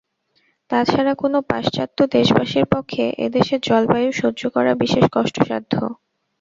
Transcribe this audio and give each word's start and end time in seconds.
তা 0.71 0.79
ছাড়া 0.85 1.13
কোন 1.15 1.33
পাশ্চাত্য 1.49 1.97
দেশবাসীর 2.15 2.65
পক্ষে 2.73 3.03
এদেশের 3.25 3.59
জলবায়ু 3.61 4.09
সহ্য 4.21 4.41
করা 4.55 4.71
বিশেষ 4.81 5.05
কষ্টসাধ্য। 5.15 5.73